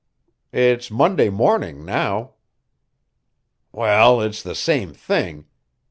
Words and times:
"It's 0.51 0.89
Monday 0.89 1.29
morning, 1.29 1.85
now." 1.85 2.31
"Well, 3.71 4.19
it's 4.19 4.41
the 4.41 4.55
same 4.55 4.93
thing. 4.95 5.45